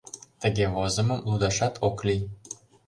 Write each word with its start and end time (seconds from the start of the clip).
Тыге 0.41 0.65
возымым 0.75 1.19
лудашат 1.29 1.73
ок 1.87 1.97
лий. 2.07 2.21